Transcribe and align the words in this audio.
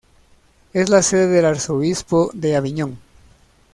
Es 0.73 0.89
la 0.89 1.03
sede 1.03 1.27
del 1.27 1.45
arzobispo 1.45 2.31
de 2.33 2.55
Aviñón. 2.55 2.97